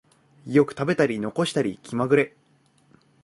[0.47, 2.35] よく食べたり残したり気まぐれ